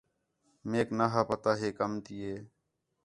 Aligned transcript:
میک 0.69 0.89
نا 0.97 1.05
ہا 1.13 1.21
پتہ 1.29 1.51
ہِے 1.59 1.69
کم 1.77 1.91
تی 2.05 2.15
ہِے 2.23 2.35